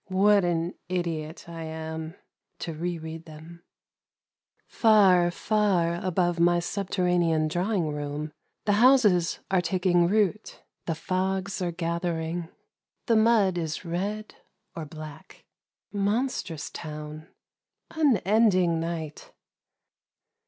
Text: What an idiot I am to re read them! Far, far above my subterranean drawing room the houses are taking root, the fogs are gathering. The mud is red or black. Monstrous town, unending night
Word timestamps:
What 0.09 0.43
an 0.43 0.73
idiot 0.89 1.47
I 1.47 1.61
am 1.61 2.15
to 2.57 2.73
re 2.73 2.97
read 2.97 3.25
them! 3.25 3.61
Far, 4.65 5.29
far 5.29 5.93
above 6.03 6.39
my 6.39 6.59
subterranean 6.59 7.47
drawing 7.47 7.87
room 7.89 8.33
the 8.65 8.71
houses 8.81 9.41
are 9.51 9.61
taking 9.61 10.07
root, 10.07 10.63
the 10.87 10.95
fogs 10.95 11.61
are 11.61 11.71
gathering. 11.71 12.49
The 13.05 13.15
mud 13.15 13.59
is 13.59 13.85
red 13.85 14.33
or 14.75 14.85
black. 14.85 15.45
Monstrous 15.93 16.71
town, 16.71 17.27
unending 17.91 18.79
night 18.79 19.31